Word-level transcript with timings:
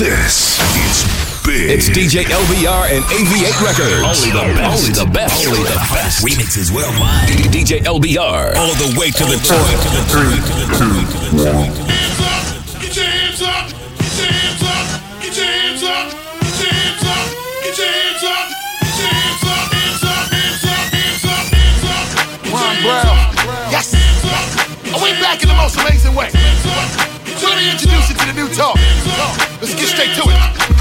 This 0.00 0.56
is 0.80 1.04
big. 1.44 1.68
It's 1.76 1.90
DJ 1.92 2.24
LBR 2.24 2.88
and 2.88 3.04
AV8 3.12 3.52
Records. 3.60 4.00
Only 4.00 4.32
the 4.32 4.48
best. 4.56 4.80
Only 4.80 4.92
the 4.96 5.04
best. 5.12 5.46
Only 5.46 5.60
the 5.68 5.76
best. 5.92 6.24
Remixes 6.24 6.72
worldwide. 6.72 7.28
DJ 7.52 7.84
LBR. 7.84 8.56
All 8.56 8.72
the 8.80 8.96
way 8.98 9.10
to 9.12 9.24
the 9.28 9.36
top. 9.44 9.60
To 9.60 9.88
the 9.92 10.00
top. 10.08 10.24
To 10.24 10.24
the 10.32 10.72
top. 10.72 11.04
To 11.04 11.36
the 11.36 11.44
top. 11.44 11.68
Hands 11.84 12.16
up, 12.24 12.80
get 12.80 12.96
your 12.96 13.04
hands 13.04 13.42
up, 13.44 13.68
get 14.00 14.16
your 14.16 14.32
hands 14.32 14.64
up, 14.64 14.88
get 15.20 15.36
your 15.36 15.44
hands 15.52 15.84
up, 15.84 16.08
get 16.40 16.56
your 16.56 16.72
hands 16.72 17.04
up, 17.04 17.28
get 17.60 17.76
your 17.76 17.92
hands 17.92 18.24
up, 18.24 18.48
get 18.80 18.96
your 18.96 19.12
hands 19.12 19.44
up, 19.44 19.68
hands 19.68 20.00
up, 20.00 20.32
hands 20.32 20.64
up, 20.64 20.88
hands 20.96 21.24
up, 21.28 21.44
hands 21.52 21.84
up. 21.84 22.08
Ron 22.48 22.72
hands 22.72 22.88
Brown. 22.88 23.04
up, 23.04 23.36
Yes. 23.68 23.92
hands 23.92 24.24
up, 24.24 24.96
Are 24.96 25.02
we 25.04 25.12
back 25.20 25.42
in 25.44 25.48
the 25.52 25.54
most 25.60 25.76
amazing 25.76 26.14
way? 26.16 26.30
hands 26.32 26.64
up, 26.64 26.88
get 27.40 27.48
So 27.48 27.48
Let 27.48 27.58
me 27.58 27.70
introduce 27.70 28.08
you 28.08 28.16
to 28.16 28.26
the 28.26 28.32
new 28.32 28.48
talk. 28.54 28.76
Let's 29.60 29.74
get 29.74 29.88
straight 29.88 30.14
to 30.16 30.22
it. 30.22 30.36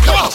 Come 0.06 0.16
on. 0.16 0.32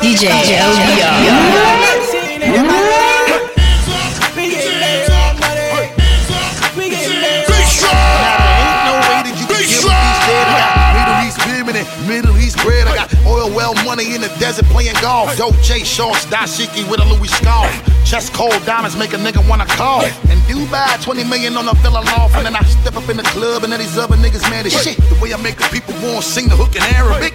DJ 0.00 0.28
LBR. 0.56 1.17
20 13.88 14.14
in 14.14 14.20
the 14.20 14.28
desert 14.36 14.66
playing 14.66 14.92
golf. 15.00 15.34
Dolce 15.38 15.82
shorts, 15.82 16.26
dashiki 16.26 16.84
with 16.90 17.00
a 17.00 17.06
Louis 17.08 17.28
scarf. 17.28 17.72
Chest 18.04 18.34
cold 18.34 18.52
diamonds 18.66 18.98
make 18.98 19.14
a 19.14 19.16
nigga 19.16 19.40
wanna 19.48 19.64
call. 19.64 20.04
In 20.28 20.38
Dubai, 20.44 21.02
20 21.02 21.24
million 21.24 21.56
on 21.56 21.66
a 21.66 21.74
fella 21.76 22.04
loft. 22.04 22.36
And 22.36 22.44
then 22.44 22.54
I 22.54 22.60
step 22.64 22.96
up 22.96 23.08
in 23.08 23.16
the 23.16 23.22
club 23.32 23.64
and 23.64 23.72
then 23.72 23.80
these 23.80 23.96
other 23.96 24.16
niggas 24.16 24.42
mad 24.50 24.66
as 24.66 24.74
shit. 24.84 24.98
The 25.08 25.16
way 25.22 25.32
I 25.32 25.38
make 25.38 25.56
the 25.56 25.64
people 25.72 25.94
want 26.04 26.22
sing 26.22 26.48
the 26.48 26.56
hook 26.56 26.76
in 26.76 26.82
Arabic. 26.82 27.32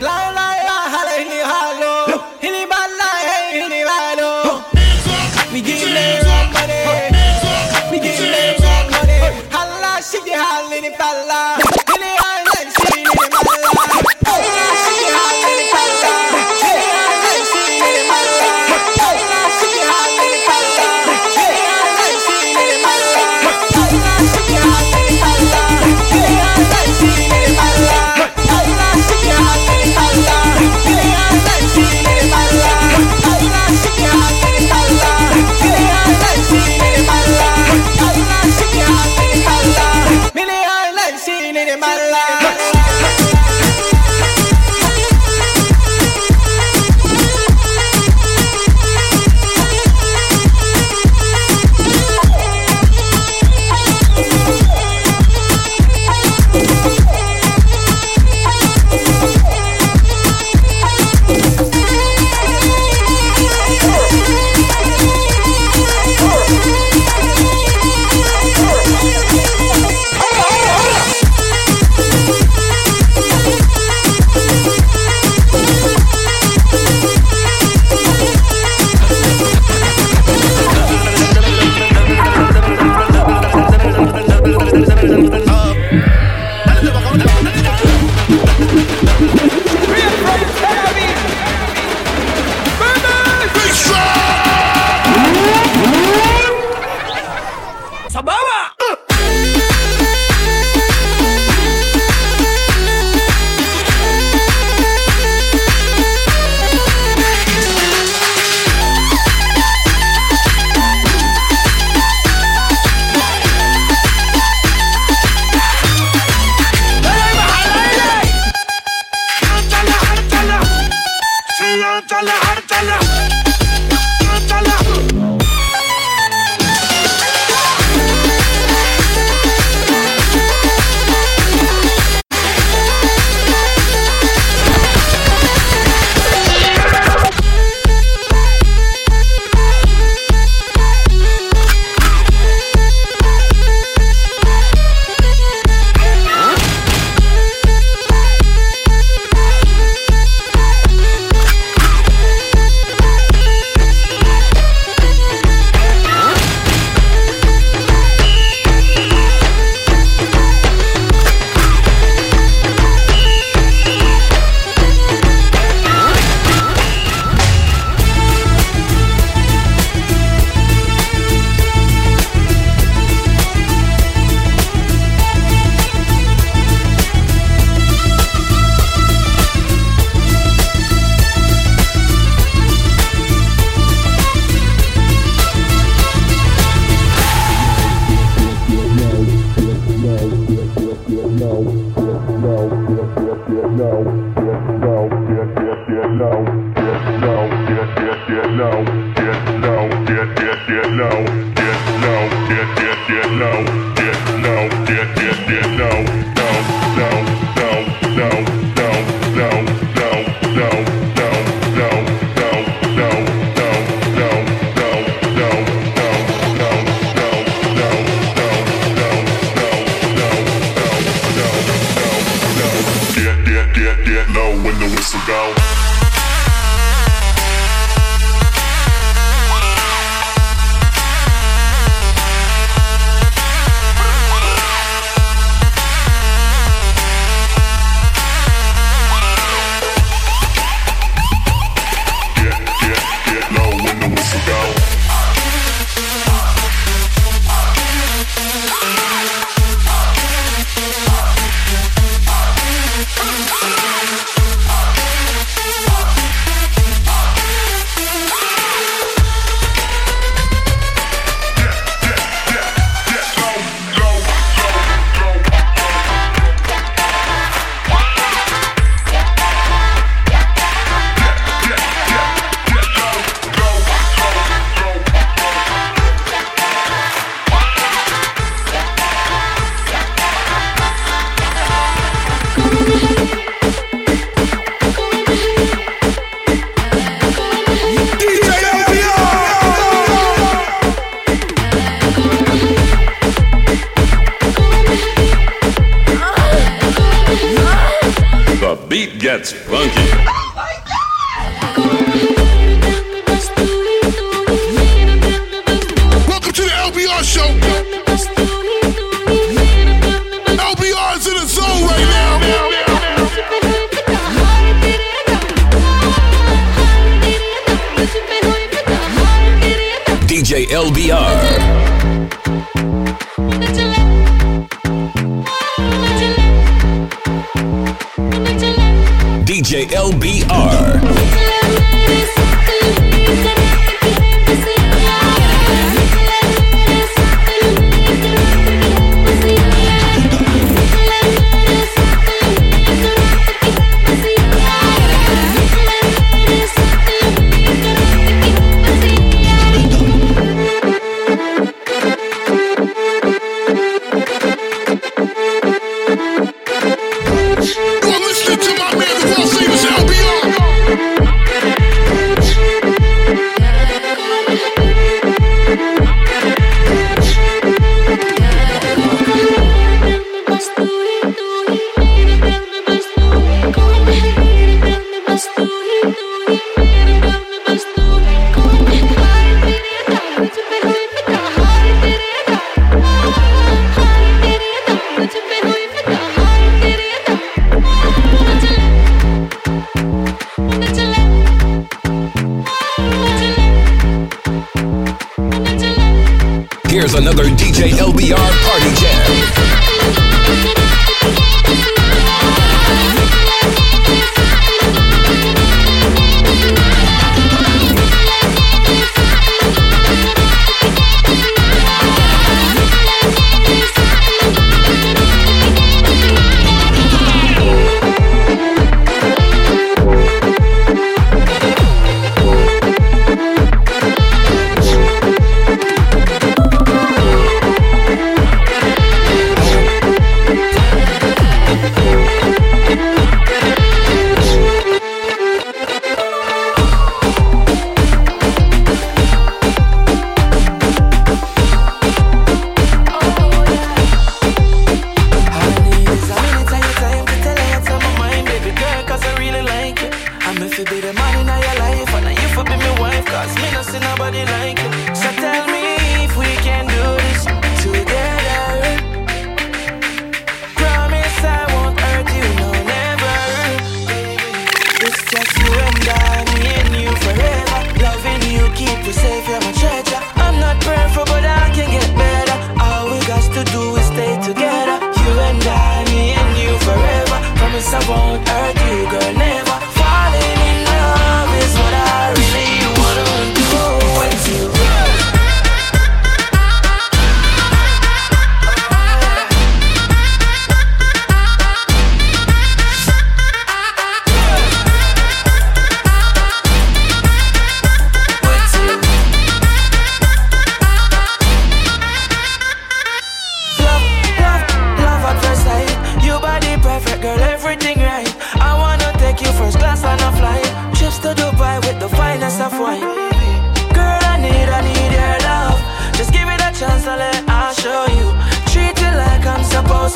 Here's 397.03 397.15
another 397.15 397.43
DJ 397.43 397.91
LBR 397.91 398.37
party 398.63 398.95
jam. 398.95 400.82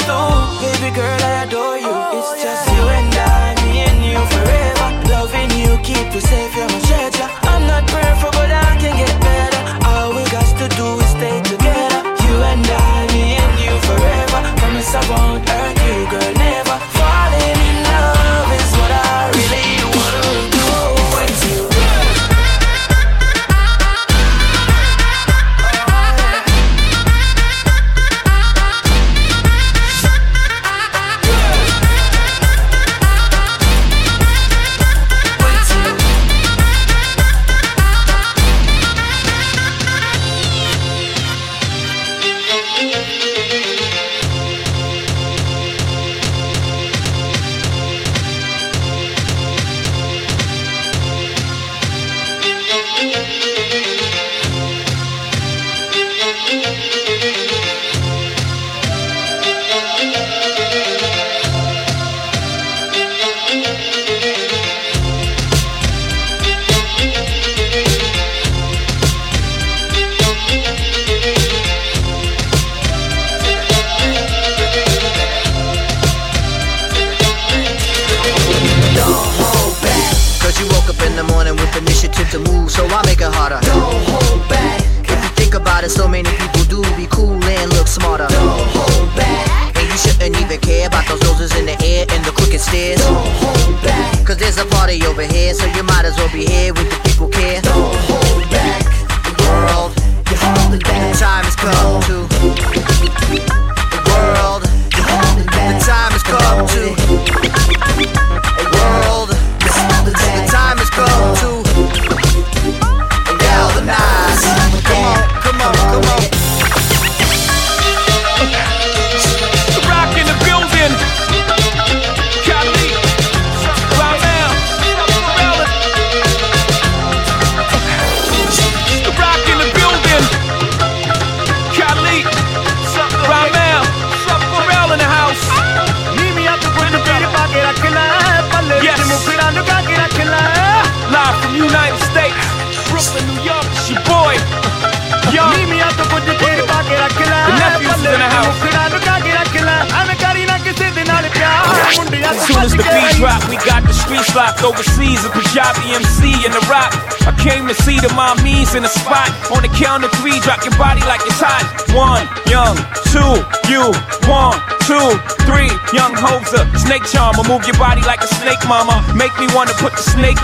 stone. 0.03 0.45
Baby 0.61 0.89
girl, 0.95 1.19
I 1.21 1.45
adore 1.45 1.77
you. 1.77 1.89
Oh, 1.89 2.17
it's 2.17 2.31
yeah. 2.37 2.45
just 2.45 2.63
you 2.73 2.83
and 2.97 3.13
I, 3.15 3.55
me 3.63 3.73
and 3.89 3.99
you 4.09 4.19
forever. 4.33 4.87
Loving 5.13 5.51
you, 5.61 5.71
keep 5.87 6.07
you 6.13 6.21
safe, 6.21 6.53
you're 6.55 6.69
my 6.69 6.81
treasure. 6.89 7.29
I'm 7.51 7.63
not 7.71 7.83
perfect, 7.87 8.33
but 8.33 8.51
I 8.51 8.71
can 8.81 8.93
get 9.01 9.13
better. 9.21 9.61
All 9.89 10.09
we 10.17 10.23
got 10.29 10.47
to 10.61 10.67
do 10.79 10.87
is 11.03 11.11
stay 11.17 11.37
together. 11.53 12.01
You 12.25 12.35
and 12.51 12.65
I, 12.65 12.97
me 13.13 13.25
and 13.43 13.53
you 13.63 13.73
forever. 13.89 14.39
Promise 14.59 14.91
I 14.95 15.03
won't 15.11 15.49
hurt. 15.49 15.66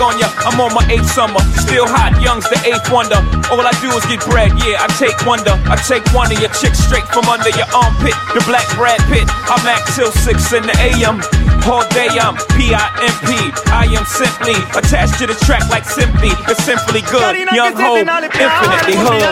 On 0.04 0.20
ya. 0.20 0.28
I'm 0.44 0.60
on 0.60 0.76
my 0.76 0.84
eighth 0.92 1.08
summer, 1.08 1.40
still 1.56 1.88
hot. 1.88 2.20
Young's 2.20 2.44
the 2.52 2.60
eighth 2.68 2.92
wonder. 2.92 3.24
All 3.48 3.64
I 3.64 3.72
do 3.80 3.88
is 3.96 4.04
get 4.12 4.20
bread, 4.28 4.52
yeah. 4.60 4.84
I 4.84 4.92
take 5.00 5.16
wonder. 5.24 5.56
I 5.72 5.80
take 5.80 6.04
one 6.12 6.28
of 6.28 6.38
your 6.44 6.52
chicks 6.60 6.84
straight 6.84 7.08
from 7.16 7.26
under 7.32 7.50
your 7.56 7.70
armpit. 7.72 8.14
The 8.36 8.44
black 8.44 8.68
Brad 8.76 9.00
Pitt. 9.08 9.26
I'm 9.48 9.64
act 9.64 9.96
till 9.96 10.12
six 10.12 10.52
in 10.52 10.68
the 10.68 10.76
AM. 10.76 11.24
All 11.64 11.88
day 11.96 12.12
I'm 12.20 12.36
P-I-M-P. 12.60 13.32
I 13.72 13.88
am 13.96 14.04
simply 14.04 14.60
attached 14.76 15.16
to 15.24 15.26
the 15.32 15.38
track 15.48 15.64
like 15.72 15.88
simply. 15.88 16.36
It's 16.52 16.60
simply 16.68 17.00
good. 17.08 17.24
Young 17.56 17.72
Ho, 17.80 17.96
infinitely 17.96 19.00
hood. 19.00 19.24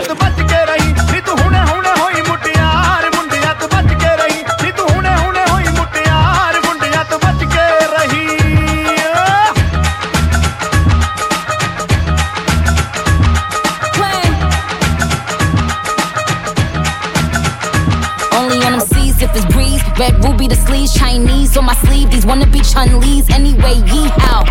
Red 19.98 20.24
ruby 20.24 20.48
the 20.48 20.56
sleeves, 20.56 20.94
Chinese 20.94 21.56
on 21.56 21.66
my 21.66 21.74
sleeve. 21.74 22.10
These 22.10 22.26
wanna 22.26 22.46
be 22.46 22.60
Chun-Li's 22.60 23.28
anyway. 23.30 23.74
Yee 23.92 24.08
how? 24.16 24.42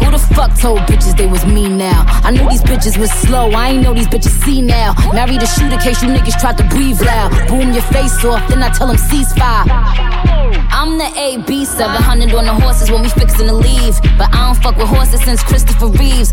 Who 0.00 0.10
the 0.10 0.18
fuck 0.18 0.56
told 0.58 0.80
bitches 0.80 1.16
they 1.16 1.26
was 1.26 1.44
me 1.44 1.68
now? 1.68 2.04
I 2.24 2.30
knew 2.30 2.48
these 2.48 2.62
bitches 2.62 2.96
was 2.96 3.10
slow. 3.10 3.50
I 3.50 3.70
ain't 3.70 3.82
know 3.82 3.92
these 3.92 4.08
bitches 4.08 4.34
see 4.44 4.62
now. 4.62 4.94
Married 5.12 5.42
a 5.42 5.46
shooter 5.46 5.78
case 5.78 6.02
you 6.02 6.08
niggas 6.08 6.40
tried 6.40 6.58
to 6.58 6.64
breathe 6.64 7.00
loud. 7.02 7.30
Boom 7.48 7.72
your 7.72 7.82
face 7.94 8.24
off, 8.24 8.48
then 8.48 8.62
I 8.62 8.70
tell 8.70 8.86
them 8.86 8.96
ceasefire. 8.96 9.66
I'm 10.70 10.96
the 10.96 11.10
AB 11.18 11.64
700 11.64 12.32
on 12.32 12.44
the 12.44 12.54
horses 12.54 12.90
when 12.90 13.02
we 13.02 13.08
fixin' 13.10 13.46
to 13.46 13.52
leave. 13.52 14.00
But 14.16 14.32
I 14.32 14.46
don't 14.46 14.62
fuck 14.62 14.76
with 14.76 14.88
horses 14.88 15.22
since 15.22 15.42
Christopher 15.42 15.88
Reeves. 15.88 16.32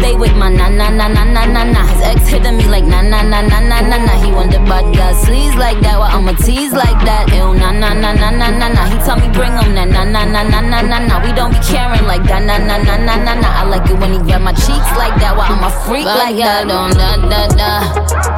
Stay 0.00 0.16
with 0.16 0.34
my 0.34 0.48
na 0.48 0.68
na 0.72 0.88
na 0.88 1.08
na 1.08 1.24
na 1.24 1.44
na 1.44 1.62
na. 1.62 1.84
His 1.92 2.00
ex 2.00 2.28
hitting 2.28 2.56
me 2.56 2.64
like 2.64 2.84
na 2.88 3.02
na 3.02 3.20
na 3.20 3.44
na 3.44 3.60
na 3.60 3.80
na 3.84 3.96
na. 4.00 4.12
He 4.24 4.32
the 4.48 4.58
bad 4.64 4.88
girl 4.96 5.12
sleaze 5.12 5.56
like 5.60 5.76
that, 5.84 6.00
well 6.00 6.08
I'ma 6.08 6.32
tease 6.40 6.72
like 6.72 6.96
that. 7.04 7.28
Ew 7.36 7.52
na 7.52 7.68
na 7.70 7.92
na 7.92 8.16
na 8.16 8.30
na 8.32 8.48
na 8.48 8.68
na. 8.72 8.82
He 8.88 8.96
tell 9.04 9.20
me 9.20 9.28
bring 9.36 9.52
him 9.60 9.76
na 9.76 9.84
na 9.84 10.02
na 10.08 10.24
na 10.24 10.42
na 10.42 10.60
na 10.64 10.80
na 10.80 10.98
na. 11.04 11.14
We 11.20 11.36
don't 11.36 11.52
be 11.52 11.60
caring 11.68 12.06
like 12.08 12.24
that 12.32 12.40
na 12.48 12.56
na 12.56 12.80
na 12.80 12.96
na 12.96 13.14
na 13.20 13.32
na. 13.44 13.48
I 13.60 13.68
like 13.68 13.84
it 13.92 14.00
when 14.00 14.16
he 14.16 14.20
grab 14.24 14.40
my 14.40 14.56
cheeks 14.56 14.90
like 14.96 15.12
that, 15.20 15.36
well 15.36 15.44
I'm 15.44 15.68
a 15.68 15.70
freak 15.84 16.08
like 16.08 16.36
that. 16.40 16.64
Don't 16.64 16.96
da 16.96 17.20
da 17.20 17.42
da. 17.60 17.70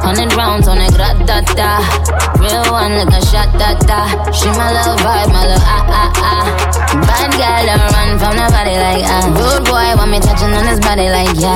Hundred 0.03 0.35
rounds 0.35 0.67
on 0.67 0.83
a 0.83 0.91
grat 0.91 1.15
da 1.23 1.39
da. 1.55 1.79
Real 2.43 2.67
one 2.75 2.91
like 2.99 3.15
a 3.15 3.21
shot 3.23 3.47
da 3.55 3.71
da. 3.87 4.03
She 4.35 4.51
my 4.59 4.67
love 4.75 4.99
vibe, 4.99 5.31
my 5.31 5.47
love 5.47 5.63
ah 5.63 5.87
ah 5.87 6.11
ah. 6.27 6.43
Bad 7.07 7.31
girl 7.39 7.63
don't 7.71 7.87
run 7.95 8.09
from 8.19 8.33
nobody 8.35 8.75
like 8.75 9.07
ah. 9.07 9.31
Rude 9.31 9.63
boy 9.63 9.87
want 9.95 10.11
me 10.11 10.19
touching 10.19 10.51
on 10.51 10.67
his 10.67 10.83
body 10.83 11.07
like 11.07 11.31
yeah. 11.39 11.52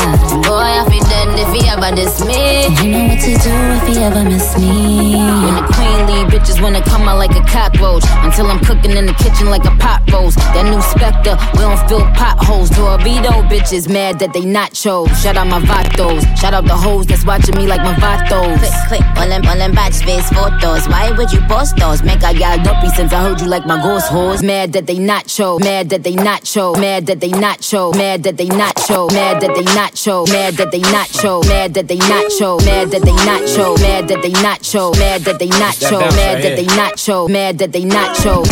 Boy 0.47 0.69
I 0.79 0.85
feel 0.89 1.03
dead 1.03 1.27
if 1.39 1.49
he 1.53 1.67
ever 1.69 1.95
diss 1.95 2.23
me. 2.25 2.67
You 2.81 2.91
know 2.91 3.07
what 3.09 3.19
to 3.21 3.31
do 3.37 3.53
if 3.77 3.87
he 3.87 4.03
ever 4.03 4.23
miss 4.23 4.57
me. 4.57 5.15
When 5.15 5.55
the 5.55 5.65
queen 5.73 5.99
leave, 6.07 6.27
bitches 6.27 6.61
wanna 6.61 6.81
come 6.83 7.07
out 7.07 7.17
like 7.17 7.35
a 7.35 7.43
cockroach. 7.45 8.03
Until 8.23 8.47
I'm 8.47 8.59
cooking 8.59 8.91
in 8.91 9.05
the 9.05 9.13
kitchen 9.13 9.49
like 9.49 9.65
a 9.65 9.75
pot 9.77 10.01
roast. 10.11 10.37
That 10.53 10.65
new 10.65 10.81
Spectre, 10.81 11.35
we 11.53 11.59
don't 11.59 11.79
fill 11.89 12.05
potholes. 12.13 12.69
Dorito 12.71 13.47
bitches 13.49 13.89
mad 13.89 14.19
that 14.19 14.33
they 14.33 14.45
not 14.45 14.73
chose. 14.73 15.09
Shout 15.21 15.37
out 15.37 15.47
my 15.47 15.59
vatos. 15.59 16.21
Shout 16.37 16.53
out 16.53 16.65
the 16.65 16.75
hoes 16.75 17.05
that's 17.07 17.25
watching 17.25 17.55
me 17.55 17.67
like 17.67 17.81
my 17.81 17.93
vatos. 17.95 18.59
Click, 18.59 18.73
click, 18.87 19.17
all 19.17 19.27
them, 19.27 19.45
all 19.45 19.57
them 19.57 19.73
batch 19.73 19.97
face 20.03 20.29
photos. 20.29 20.87
Why 20.87 21.11
would 21.11 21.31
you 21.31 21.41
post 21.47 21.75
those? 21.77 22.03
Make 22.03 22.23
I 22.23 22.33
got 22.33 22.63
dopey 22.63 22.89
since 22.95 23.13
I 23.13 23.21
heard 23.21 23.41
you 23.41 23.47
like 23.47 23.65
my 23.65 23.81
ghost 23.81 24.07
hoes. 24.07 24.43
Mad 24.43 24.73
that 24.73 24.87
they 24.87 24.99
not 24.99 25.29
show. 25.29 25.59
Mad 25.59 25.89
that 25.89 26.03
they 26.03 26.15
not 26.15 26.45
show. 26.45 26.73
Mad 26.73 27.05
that 27.07 27.19
they 27.19 27.29
not 27.29 27.63
show. 27.63 27.91
Mad 27.91 28.23
that 28.23 28.37
they 28.37 28.47
not 28.47 28.79
show. 28.79 29.07
Mad 29.07 29.41
that 29.41 29.55
they 29.55 29.63
not 29.75 29.86
show. 29.95 30.25
Mad 30.25 30.55
that 30.55 30.71
they 30.71 30.79
not 30.79 31.07
show. 31.07 31.41
Mad 31.41 31.75
that 31.75 31.87
they 31.87 31.97
not 31.97 32.31
show. 32.31 32.57
Mad 32.65 32.89
that 32.89 33.03
they 33.03 33.13
not 33.13 33.47
show. 33.47 33.75
Mad 33.77 34.07
that 34.07 34.23
they 34.23 34.31
not 34.31 34.65
show. 34.65 34.91
Mad 34.93 35.21
that 35.21 35.37
they 35.37 35.49
not 35.49 35.75
show. 35.75 35.99
Mad 35.99 36.41
that 36.41 36.55
they 36.57 36.65
not 36.65 36.99
show. 36.99 37.27
Mad 37.27 37.57
that 37.59 37.71
they 37.71 37.85
not 37.85 38.15
show. 38.17 38.43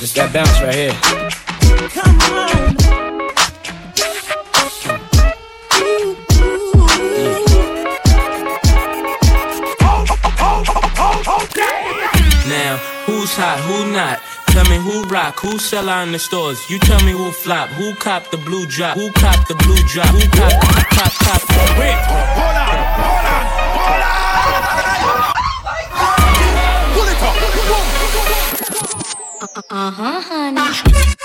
Just 0.00 0.14
that 0.14 0.32
bounce 0.32 0.60
right 0.62 0.74
here. 0.74 0.96
Now, 12.48 12.78
who's 13.06 13.32
hot, 13.36 13.60
who 13.60 13.92
not? 13.92 14.18
Tell 14.62 14.68
me 14.68 14.76
who 14.76 15.04
rock, 15.04 15.40
who 15.40 15.58
sell 15.58 15.88
out 15.88 16.06
in 16.06 16.12
the 16.12 16.18
stores. 16.18 16.68
You 16.68 16.78
tell 16.80 17.02
me 17.02 17.12
who 17.12 17.30
flop, 17.32 17.70
who 17.70 17.94
cop 17.94 18.30
the 18.30 18.36
blue 18.36 18.66
drop, 18.66 18.94
who 18.94 19.10
cop 19.12 19.48
the 19.48 19.54
blue 19.54 19.78
drop, 19.88 20.08
who 20.08 20.20
cop, 20.28 20.52
cop, 20.60 20.86
cop, 20.90 21.12
cop. 21.14 21.78
Wait. 21.78 21.96
Uh-huh, 29.70 30.20
honey. 30.20 31.19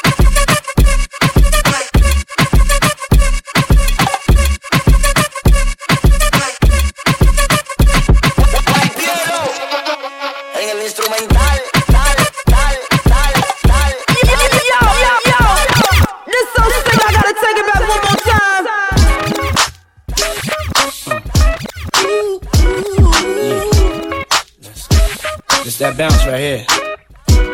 bounce 25.97 26.25
right 26.25 26.39
here. 26.39 26.65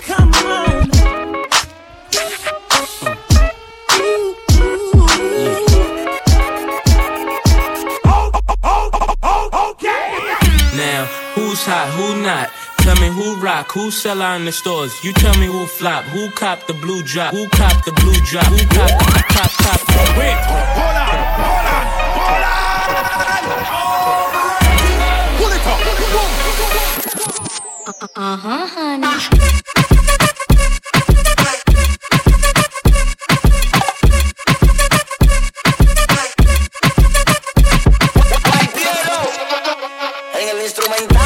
Come 0.01 0.33
on. 0.33 0.89
Now, 10.73 11.05
who's 11.35 11.63
hot, 11.65 11.89
who 11.95 12.21
not? 12.23 12.49
Tell 12.79 12.95
me 12.95 13.09
who 13.09 13.35
rock, 13.39 13.71
who 13.71 13.91
sell 13.91 14.21
out 14.23 14.39
in 14.39 14.45
the 14.45 14.51
stores. 14.51 15.03
You 15.03 15.13
tell 15.13 15.37
me 15.37 15.45
who 15.45 15.67
flop, 15.67 16.03
who 16.05 16.31
cop 16.31 16.65
the 16.65 16.73
blue 16.73 17.03
drop, 17.03 17.33
who 17.33 17.47
cop 17.49 17.85
the 17.85 17.91
blue 17.91 18.19
drop, 18.25 18.45
who 18.45 18.57
cop, 18.57 18.89
cop, 19.29 19.51
cop. 19.51 20.17
Wait, 20.17 20.33
hold 20.33 20.97
on, 20.97 21.21
hold 21.37 21.67
on, 21.69 21.85
hold 22.17 22.45
on. 22.47 23.60
Uh 28.23 28.37
huh, 28.37 28.67
instrumental. 40.63 41.20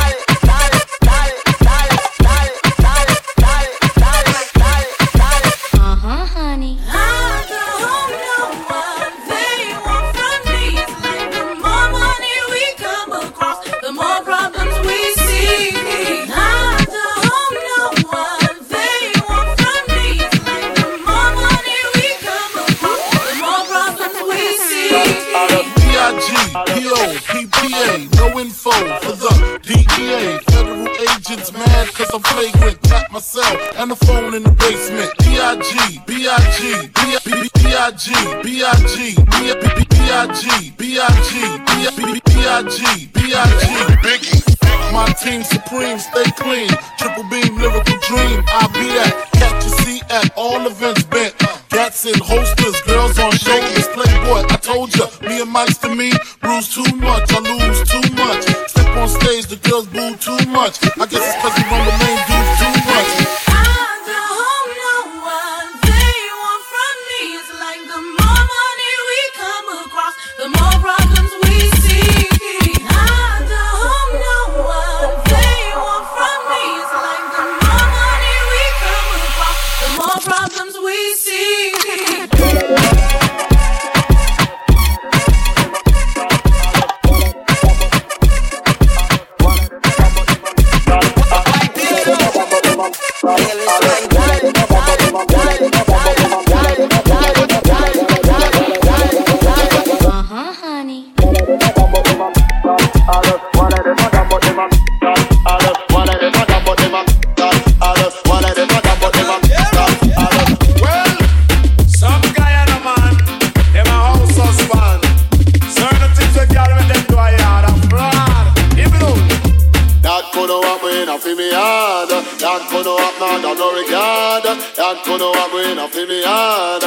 put 125.17 125.19
no 125.19 125.33
have 125.33 125.71
in 125.71 125.77
a 125.77 126.07
me 126.07 126.21
yard. 126.21 126.83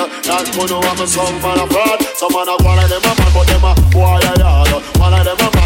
know 0.70 0.80
I'm 0.80 1.00
a 1.00 1.06
some 1.06 1.40
man 1.42 1.58
a 1.58 1.66
fraud. 1.66 2.02
Some 2.16 2.32
man 2.32 2.48
a 2.48 2.56
one 2.62 2.78
them 2.88 3.02
a 3.02 3.12
man, 3.16 3.30
but 3.34 3.46
them 3.46 3.64
a 3.64 3.74
boy 3.90 4.20
a 4.20 4.38
yard. 4.38 4.84
One 4.98 5.14
of 5.14 5.24
them 5.24 5.38
a 5.40 5.57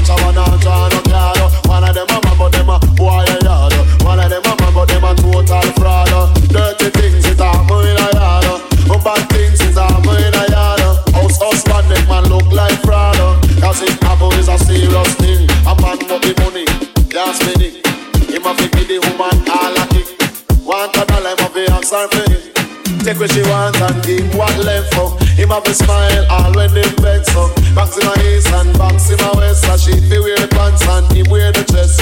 want 23.63 23.81
and 23.81 24.05
him 24.05 24.27
what 24.37 24.57
left 24.59 24.95
for. 24.95 25.17
Him 25.39 25.51
have 25.51 25.67
a 25.67 25.75
smile 25.75 26.27
all 26.31 26.53
when 26.55 26.71
him 26.71 26.91
vex 26.99 27.35
up. 27.37 27.55
Box 27.75 27.99
in 27.99 28.07
my 28.07 28.17
east 28.27 28.49
and 28.49 28.77
box 28.79 29.11
in 29.11 29.19
my 29.19 29.33
west. 29.37 29.65
And 29.67 29.81
she 29.81 29.93
feel 30.09 30.23
wear 30.23 30.37
the 30.37 30.49
pants 30.49 30.87
and 30.89 31.07
him 31.13 31.31
wear 31.31 31.53
the 31.53 31.63
dress. 31.65 31.97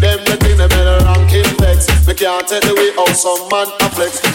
Them 0.00 0.20
the 0.24 0.36
thing 0.36 0.58
they 0.58 0.68
better 0.68 1.04
rank 1.04 1.30
him 1.30 1.48
vex. 1.56 1.88
We 2.06 2.14
can't 2.14 2.46
take 2.46 2.62
the 2.62 2.74
way 2.74 2.92
out 3.00 3.16
some 3.16 3.48
man 3.48 3.68
a 3.80 3.88
flex. 3.90 4.25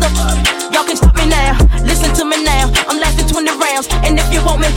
mother. 0.00 0.36
Y'all 0.72 0.84
can 0.84 0.96
stop 0.96 1.14
me 1.16 1.26
now. 1.28 1.56
Listen 1.84 2.12
to 2.14 2.24
me 2.24 2.44
now. 2.44 2.70
I'm 2.88 2.98
lasting 2.98 3.28
20 3.28 3.50
rounds. 3.56 3.88
And 4.04 4.18
if 4.18 4.32
you 4.32 4.44
want 4.44 4.60
me, 4.60 4.68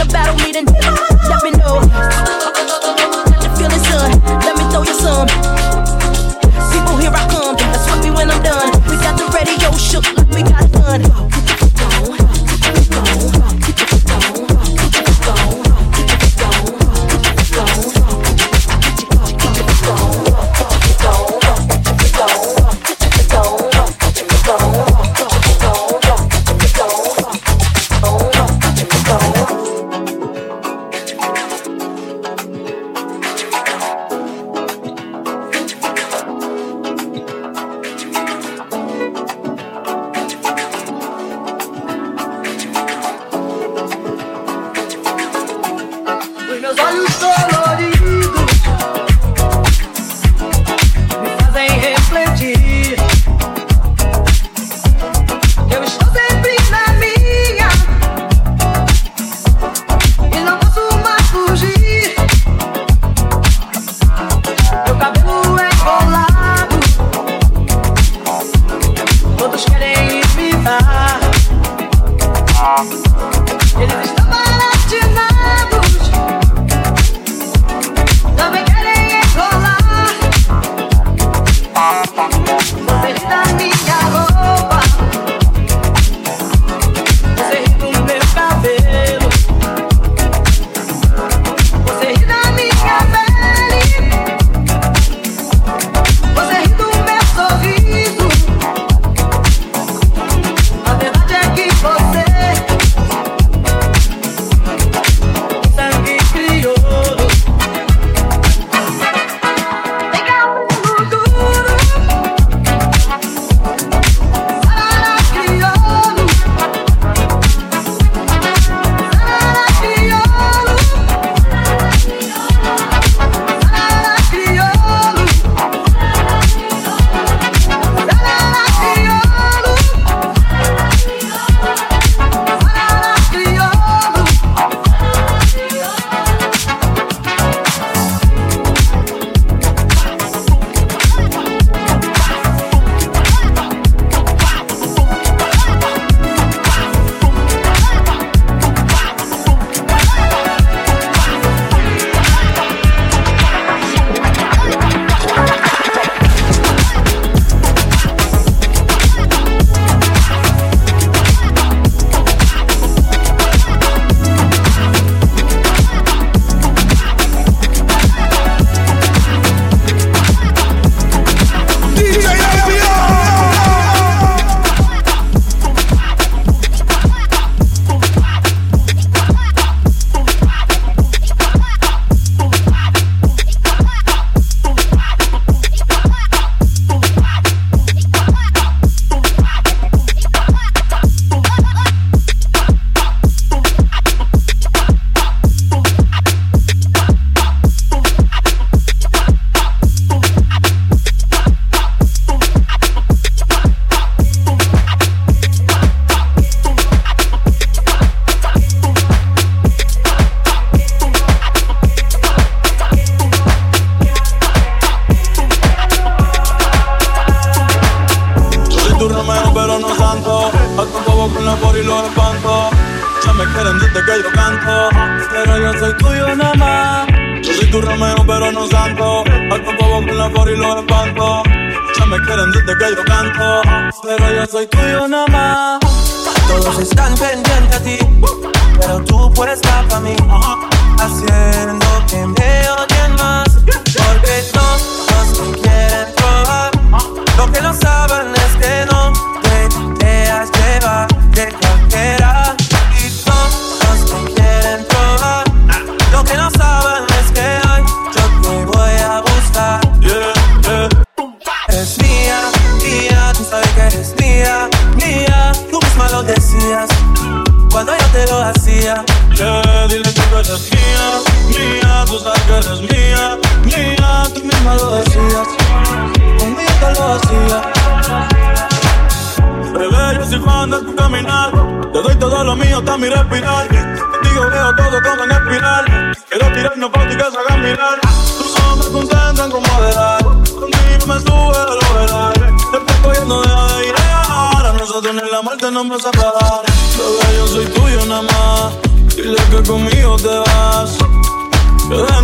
the 0.00 0.12
battle 0.12 0.34
meeting. 0.46 1.09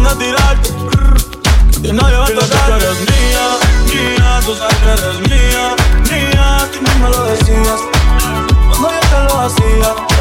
ganas 0.07 0.19
tirarte. 0.19 0.71
Que 1.83 1.93
nadie 1.93 2.17
va 2.17 2.27
a 2.27 2.29
tocar. 2.29 2.71
Eres 2.71 3.01
mía, 3.01 3.47
mía, 3.87 4.41
tú 4.45 4.55
sabes 4.55 4.77
que 4.77 4.91
eres 4.91 5.19
mía, 5.29 5.77
mía. 6.11 6.69
Tú 6.73 6.79
no 6.83 7.09
me 7.09 7.17
lo 7.17 7.25
decías 7.25 7.81
cuando 8.69 8.91
yo 8.91 9.01
te 9.01 9.19
lo 9.25 9.41
hacía. 9.41 10.16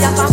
I 0.00 0.27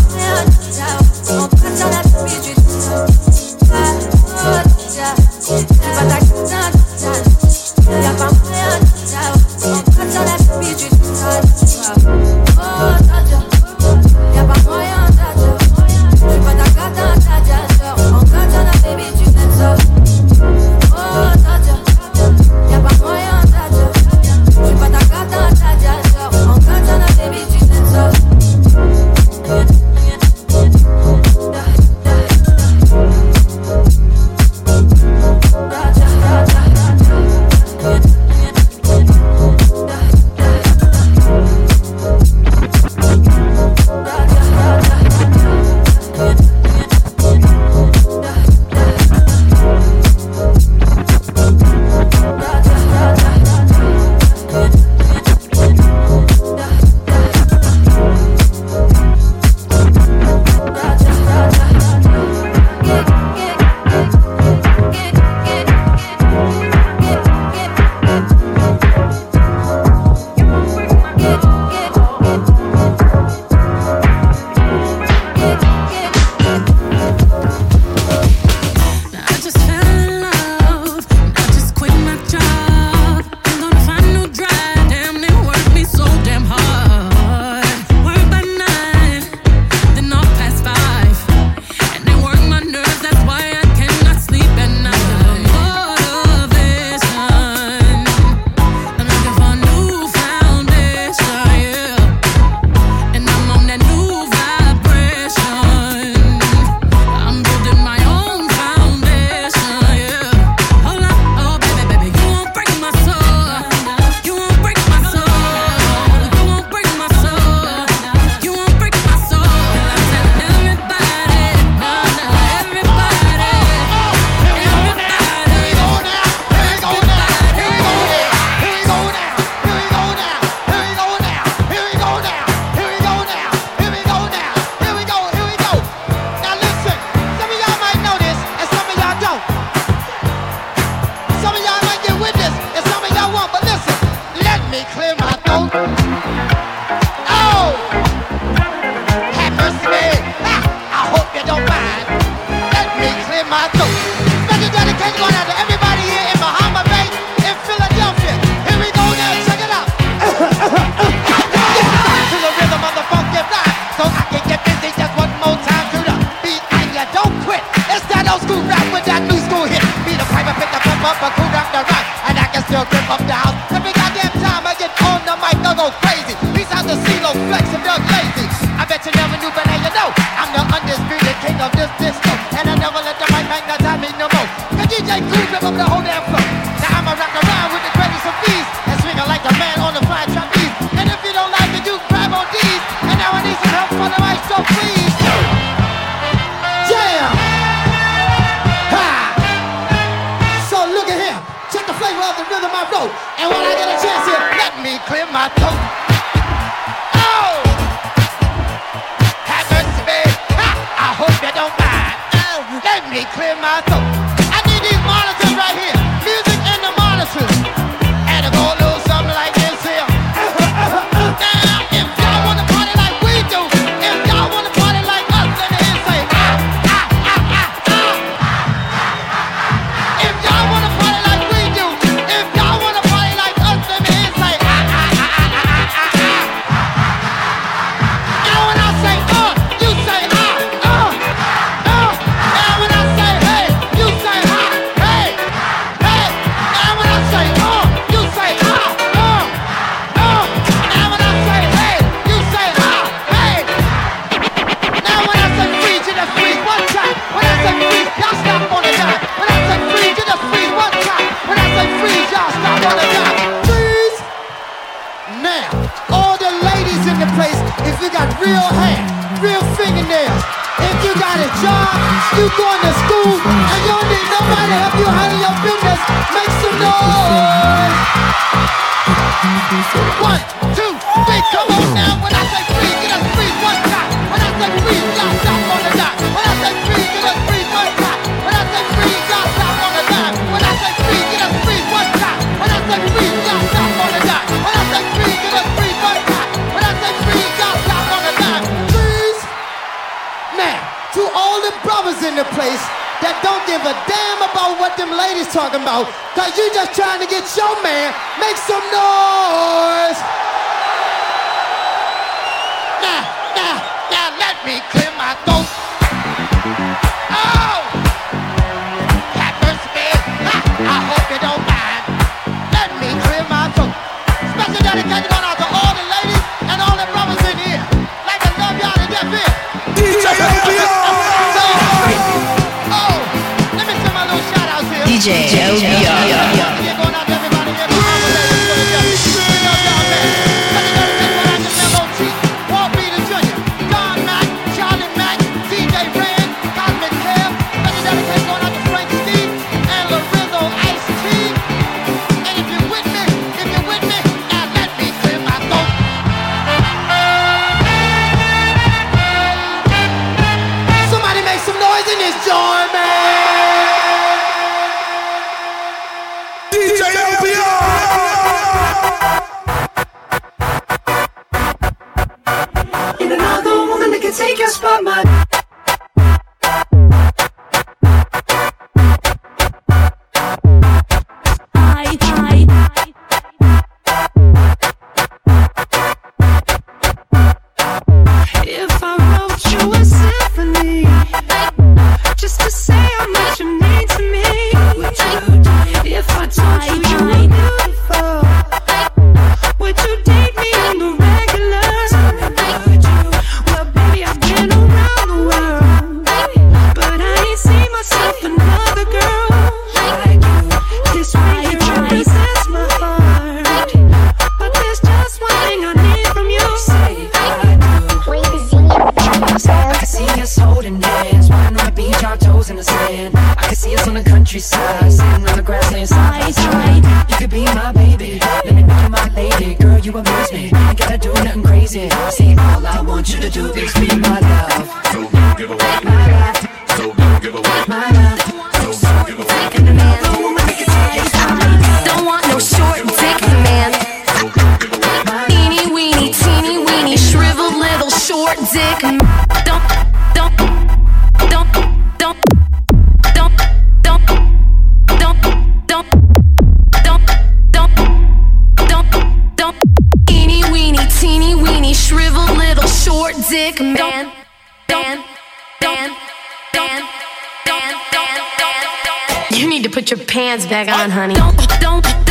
Put 470.05 470.19
your 470.19 470.27
pants 470.27 470.67
back 470.67 470.87
on, 470.87 471.09
honey. 471.09 471.33
Don't, 471.33 471.57
don't. 471.81 472.24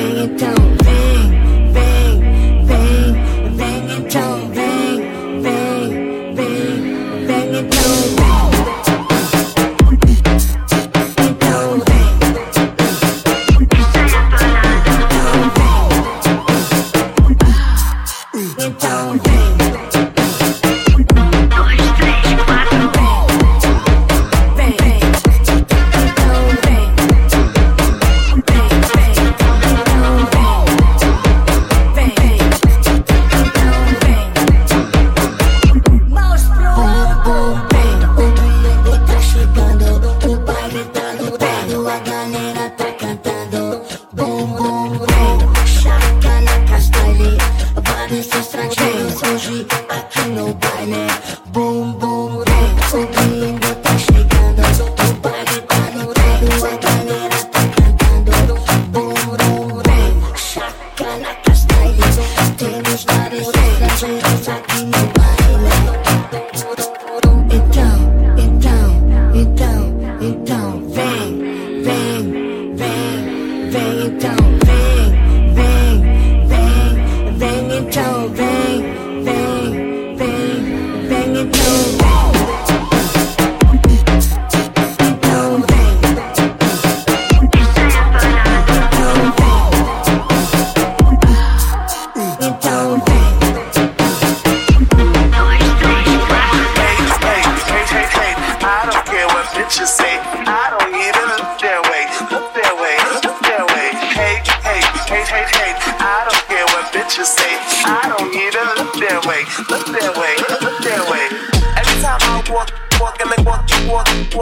bring 0.00 0.16
it 0.16 0.38
down. 0.38 0.49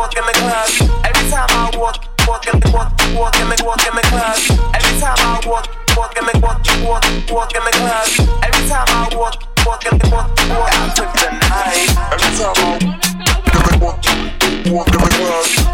walk 0.09 0.17
in 0.17 0.25
the 0.25 0.33
club, 0.33 1.05
every 1.05 1.31
time 1.31 1.49
I 1.51 1.77
walk, 1.77 1.97
walk 2.27 2.47
in 2.47 2.61
the 2.61 2.71
walk, 2.73 2.93
walk 3.15 3.37
in 3.37 3.49
the 3.49 3.63
walk 3.65 3.87
in 3.87 3.95
the 3.95 4.01
club, 4.09 4.39
every 4.75 5.01
time 5.01 5.17
I 5.19 5.41
walk, 5.47 5.69
walk 5.97 6.17
in 6.17 6.25
the 6.25 6.39
walk, 6.41 6.65
walk, 6.83 7.05
walk 7.31 7.55
in 7.55 7.63
the 7.65 7.71
club, 7.77 8.09
every 8.43 8.69
time 8.69 8.87
I 8.89 9.15
walk, 9.15 9.37
walk 9.67 9.85
in 9.85 9.99
the 9.99 10.09
walk, 10.09 10.29
walk. 10.49 10.73
Out 10.73 10.99
with 10.99 11.13
the 11.13 11.29
night, 11.45 11.93
every 12.13 12.31
time 12.39 12.57
I 12.57 13.77
walk, 13.83 14.01
walk 14.73 14.89
in 14.89 15.01
the 15.01 15.11
club. 15.11 15.68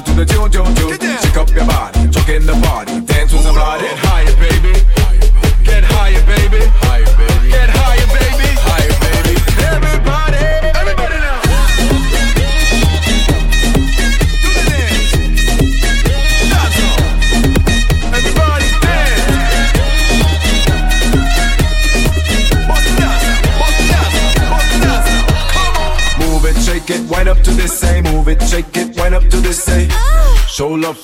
to 0.00 0.12
the 0.14 1.07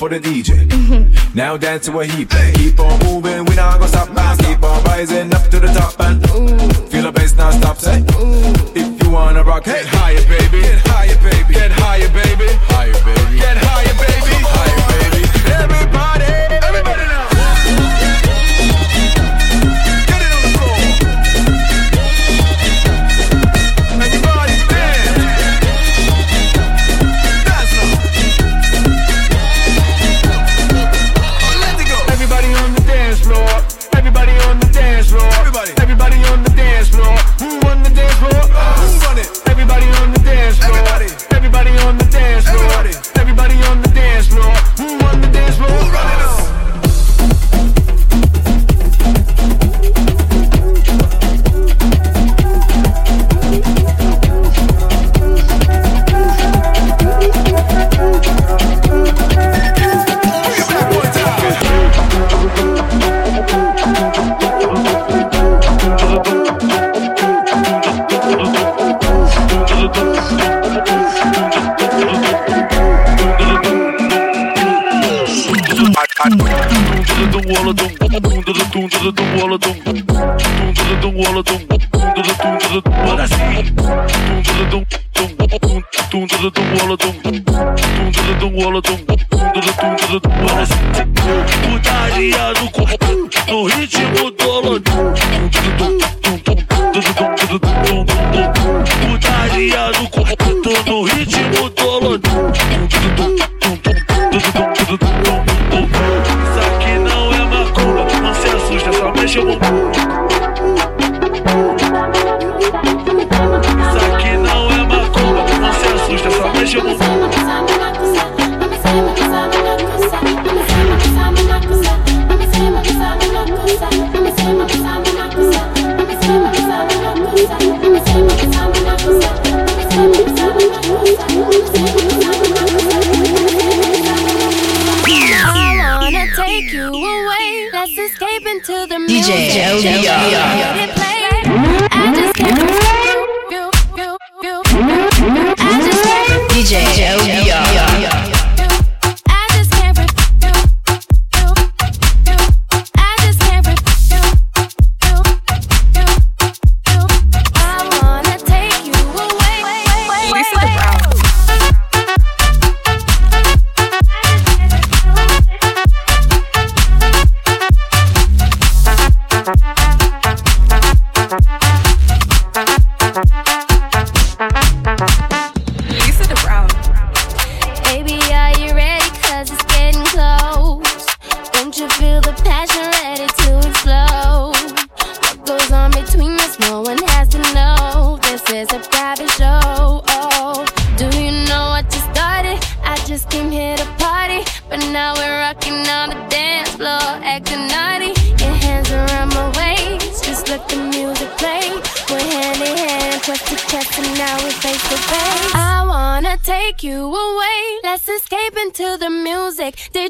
for 0.04 0.10
the 0.10 0.20
DJ. 0.20 0.50
Now 1.34 1.56
dance 1.56 1.86
to 1.86 1.98
a 1.98 2.04
heap. 2.04 2.30
Keep 2.54 2.78
on 2.78 2.98
moving, 3.04 3.44
we 3.46 3.56
not 3.56 3.80
gonna 3.80 3.88
stop 3.88 4.10
now. 4.10 4.36
Keep 4.36 4.62
on 4.62 4.84
rising 4.84 5.34
up 5.34 5.48
to 5.50 5.58
the 5.58 5.66
top 5.66 5.98
and 6.00 6.22
Ooh. 6.30 6.86
feel 6.90 7.02
the 7.02 7.12
bass 7.12 7.34
now 7.34 7.50
stop. 7.50 7.78
Say, 7.78 8.00
Ooh. 8.00 8.52
if 8.80 9.02
you 9.02 9.10
wanna 9.10 9.42
rock, 9.42 9.64
get 9.64 9.86
higher, 9.86 10.22
baby. 10.28 10.60
Get 10.62 10.78
higher, 10.86 11.16
baby. 11.26 11.54
Get 11.54 11.72
higher, 11.72 12.08
baby. 12.10 12.48
Higher, 12.70 12.92
baby. 13.04 13.38
Get 13.38 13.56
higher. 13.56 13.93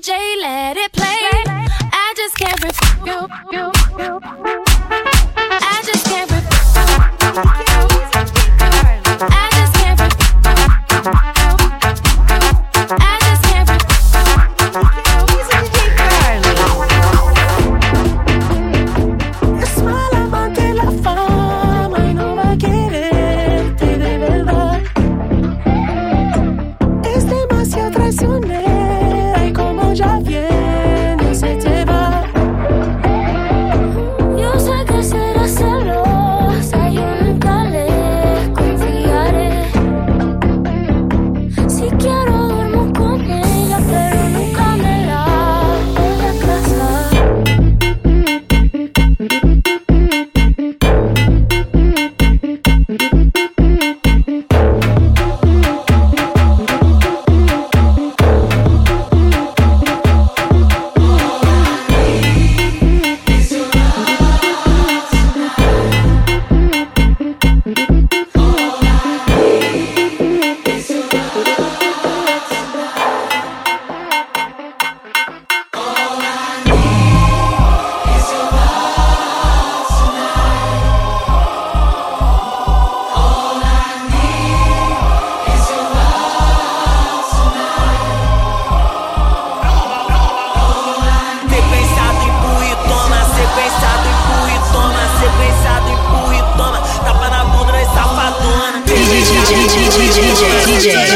DJ, 0.04 0.36
let 0.42 0.76
it 0.76 0.83
Yeah. 100.84 101.13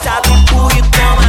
sentado 0.00 0.30
no 0.30 0.70
e 0.70 0.82
toma 0.90 1.19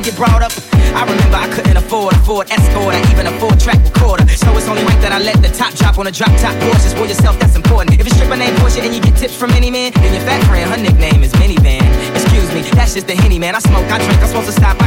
get 0.00 0.16
brought 0.16 0.42
up. 0.42 0.52
I 0.94 1.02
remember 1.04 1.36
I 1.36 1.48
couldn't 1.52 1.76
afford 1.76 2.14
a 2.14 2.18
Ford 2.22 2.50
Escort 2.50 2.94
or 2.94 3.02
even 3.10 3.26
a 3.26 3.34
four-track 3.40 3.82
recorder. 3.84 4.26
So 4.28 4.50
it's 4.56 4.68
only 4.68 4.84
right 4.84 5.00
that 5.02 5.12
I 5.12 5.18
let 5.18 5.42
the 5.42 5.50
top 5.50 5.74
drop 5.74 5.98
on 5.98 6.06
a 6.06 6.12
drop-top 6.12 6.54
Porsche. 6.62 6.82
Just 6.86 6.96
for 6.96 7.06
yourself, 7.06 7.38
that's 7.38 7.56
important. 7.56 7.98
If 7.98 8.06
you 8.06 8.14
strip 8.14 8.28
stripper 8.28 8.36
named 8.36 8.56
Porsche 8.58 8.84
and 8.84 8.94
you 8.94 9.00
get 9.00 9.16
tips 9.16 9.34
from 9.34 9.50
any 9.50 9.70
man, 9.70 9.92
then 9.94 10.14
your 10.14 10.22
fat 10.22 10.44
friend, 10.46 10.70
her 10.70 10.76
nickname 10.76 11.22
is 11.22 11.32
Minivan. 11.34 11.82
Excuse 12.14 12.52
me, 12.54 12.60
that's 12.76 12.94
just 12.94 13.06
the 13.06 13.16
Henny, 13.16 13.38
man. 13.38 13.54
I 13.54 13.60
smoke, 13.60 13.84
I 13.90 13.98
drink, 13.98 14.20
I'm 14.20 14.28
supposed 14.28 14.46
to 14.46 14.52
stop 14.52 14.77